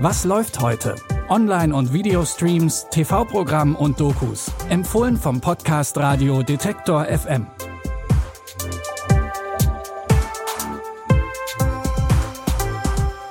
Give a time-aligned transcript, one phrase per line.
[0.00, 0.94] Was läuft heute?
[1.28, 4.48] Online- und Videostreams, TV-Programm und Dokus.
[4.68, 7.48] Empfohlen vom Podcast Radio Detektor FM.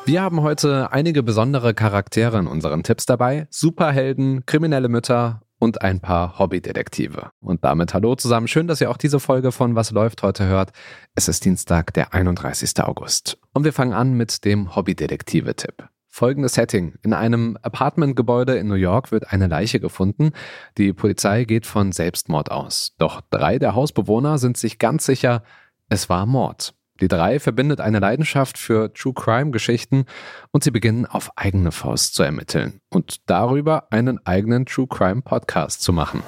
[0.03, 3.47] Wir haben heute einige besondere Charaktere in unseren Tipps dabei.
[3.49, 7.29] Superhelden, kriminelle Mütter und ein paar Hobbydetektive.
[7.39, 8.49] Und damit hallo zusammen.
[8.49, 10.71] Schön, dass ihr auch diese Folge von Was läuft heute hört.
[11.15, 12.83] Es ist Dienstag, der 31.
[12.83, 13.37] August.
[13.53, 15.87] Und wir fangen an mit dem Hobbydetektive-Tipp.
[16.17, 16.95] Folgendes Setting.
[17.03, 20.31] In einem Apartmentgebäude in New York wird eine Leiche gefunden.
[20.79, 22.95] Die Polizei geht von Selbstmord aus.
[22.97, 25.43] Doch drei der Hausbewohner sind sich ganz sicher,
[25.89, 26.73] es war Mord.
[27.01, 30.05] Die drei verbindet eine Leidenschaft für True Crime Geschichten
[30.49, 35.83] und sie beginnen auf eigene Faust zu ermitteln und darüber einen eigenen True Crime Podcast
[35.83, 36.23] zu machen.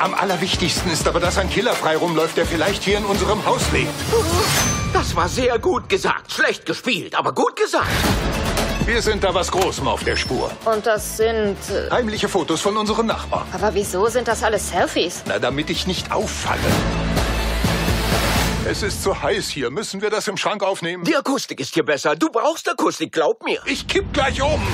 [0.00, 3.70] Am allerwichtigsten ist aber, dass ein Killer frei rumläuft, der vielleicht hier in unserem Haus
[3.70, 3.94] lebt.
[4.92, 6.32] Das war sehr gut gesagt.
[6.32, 7.86] Schlecht gespielt, aber gut gesagt.
[8.88, 10.50] Wir sind da was Großem auf der Spur.
[10.64, 11.58] Und das sind.
[11.68, 13.46] Äh, Heimliche Fotos von unseren Nachbarn.
[13.52, 15.24] aber wieso sind das alles Selfies?
[15.26, 16.58] Na, damit ich nicht auffalle.
[18.66, 19.70] Es ist zu heiß hier.
[19.70, 21.04] Müssen wir das im Schrank aufnehmen?
[21.04, 22.16] Die Akustik ist hier besser.
[22.16, 23.60] Du brauchst Akustik, glaub mir.
[23.66, 24.66] Ich kipp gleich um.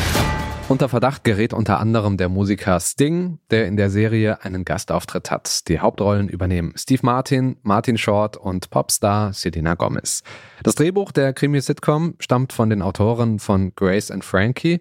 [0.74, 5.68] Unter Verdacht gerät unter anderem der Musiker Sting, der in der Serie einen Gastauftritt hat.
[5.68, 10.24] Die Hauptrollen übernehmen Steve Martin, Martin Short und Popstar Selena Gomez.
[10.64, 14.80] Das Drehbuch der Krimi-Sitcom stammt von den Autoren von Grace and Frankie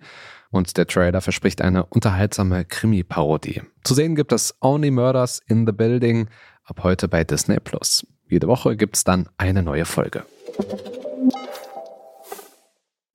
[0.50, 3.62] und der Trailer verspricht eine unterhaltsame Krimi-Parodie.
[3.84, 6.28] Zu sehen gibt es Only Murders in the Building
[6.66, 7.58] ab heute bei Disney.
[8.28, 10.24] Jede Woche gibt's dann eine neue Folge.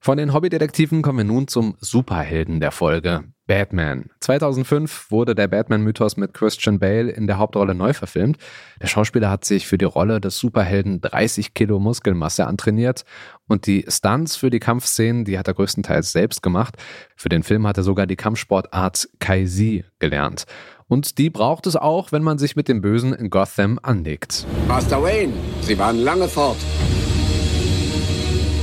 [0.09, 3.25] Von den Hobbydetektiven kommen wir nun zum Superhelden der Folge.
[3.47, 4.07] Batman.
[4.21, 8.39] 2005 wurde der Batman-Mythos mit Christian Bale in der Hauptrolle neu verfilmt.
[8.81, 13.05] Der Schauspieler hat sich für die Rolle des Superhelden 30 Kilo Muskelmasse antrainiert
[13.49, 16.77] und die Stunts für die Kampfszenen, die hat er größtenteils selbst gemacht.
[17.15, 20.47] Für den Film hat er sogar die Kampfsportart Kai-Si gelernt.
[20.87, 24.47] Und die braucht es auch, wenn man sich mit dem Bösen in Gotham anlegt.
[24.69, 26.57] Master Wayne, Sie waren lange fort.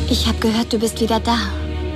[0.08, 1.36] Ich habe gehört, du bist wieder da.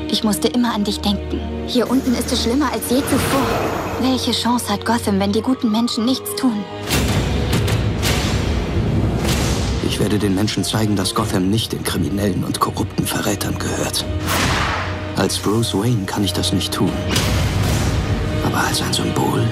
[0.10, 1.40] Ich musste immer an dich denken.
[1.68, 3.46] Hier unten ist es schlimmer als je zuvor.
[4.02, 6.64] Welche Chance hat Gotham, wenn die guten Menschen nichts tun?
[9.88, 14.04] Ich werde den Menschen zeigen, dass Gotham nicht den kriminellen und korrupten Verrätern gehört.
[15.16, 16.92] Als Bruce Wayne kann ich das nicht tun.
[18.44, 19.44] Aber als ein Symbol.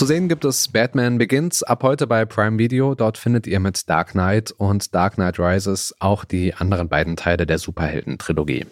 [0.00, 2.94] Zu sehen gibt es Batman Begins ab heute bei Prime Video.
[2.94, 7.44] Dort findet ihr mit Dark Knight und Dark Knight Rises auch die anderen beiden Teile
[7.44, 8.64] der Superhelden-Trilogie.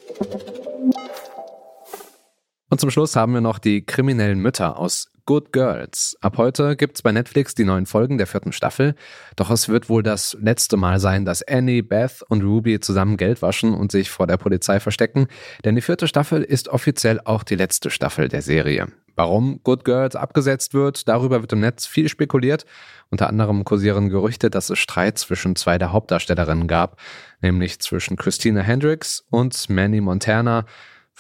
[2.71, 6.17] Und zum Schluss haben wir noch die kriminellen Mütter aus Good Girls.
[6.23, 8.95] Ab heute gibt's bei Netflix die neuen Folgen der vierten Staffel.
[9.37, 13.43] Doch es wird wohl das letzte Mal sein, dass Annie, Beth und Ruby zusammen Geld
[13.43, 15.29] waschen und sich vor der Polizei verstecken.
[15.67, 18.87] Denn die vierte Staffel ist offiziell auch die letzte Staffel der Serie.
[19.17, 22.65] Warum Good Girls abgesetzt wird, darüber wird im Netz viel spekuliert.
[23.11, 26.99] Unter anderem kursieren Gerüchte, dass es Streit zwischen zwei der Hauptdarstellerinnen gab,
[27.43, 30.65] nämlich zwischen Christina Hendricks und Manny Montana.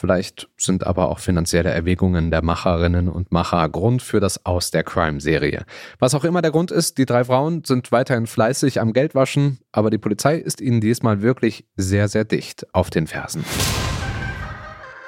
[0.00, 4.84] Vielleicht sind aber auch finanzielle Erwägungen der Macherinnen und Macher Grund für das Aus der
[4.84, 5.64] Crime-Serie.
[5.98, 9.90] Was auch immer der Grund ist, die drei Frauen sind weiterhin fleißig am Geldwaschen, aber
[9.90, 13.44] die Polizei ist ihnen diesmal wirklich sehr, sehr dicht auf den Fersen.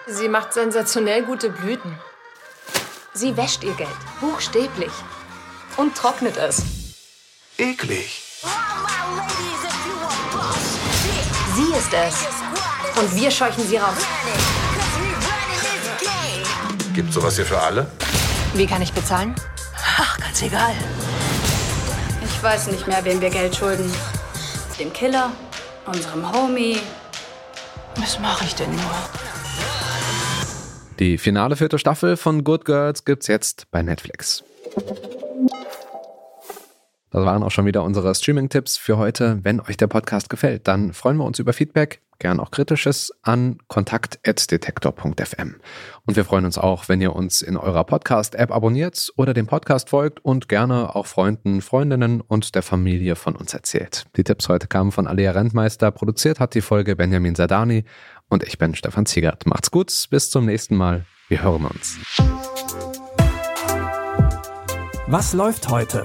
[0.09, 1.93] Sie macht sensationell gute Blüten.
[3.15, 3.89] Sie wäscht ihr Geld,
[4.21, 4.91] buchstäblich.
[5.77, 6.65] Und trocknet es.
[7.59, 8.25] Eklig.
[11.55, 12.27] Sie ist es.
[13.01, 13.95] Und wir scheuchen sie raus.
[17.01, 17.87] Gibt sowas hier für alle?
[18.53, 19.35] Wie kann ich bezahlen?
[19.75, 20.75] Ach, ganz egal.
[22.23, 23.91] Ich weiß nicht mehr, wem wir Geld schulden.
[24.79, 25.33] Dem Killer,
[25.87, 26.77] unserem Homie.
[27.97, 28.95] Was mache ich denn nur?
[30.99, 34.45] Die finale vierte Staffel von Good Girls gibt's jetzt bei Netflix.
[37.13, 39.39] Das waren auch schon wieder unsere Streaming-Tipps für heute.
[39.43, 43.59] Wenn euch der Podcast gefällt, dann freuen wir uns über Feedback, gern auch kritisches, an
[43.67, 45.57] kontakt.detektor.fm.
[46.07, 49.91] Und wir freuen uns auch, wenn ihr uns in eurer Podcast-App abonniert oder dem Podcast
[49.91, 54.07] folgt und gerne auch Freunden, Freundinnen und der Familie von uns erzählt.
[54.17, 57.85] Die Tipps heute kamen von Alia Rentmeister, produziert hat die Folge Benjamin Sadani
[58.29, 59.47] und ich bin Stefan Ziegert.
[59.47, 61.05] Macht's gut, bis zum nächsten Mal.
[61.29, 61.99] Wir hören uns.
[65.07, 66.05] Was läuft heute?